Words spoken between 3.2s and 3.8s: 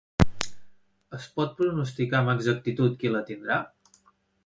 tindrà?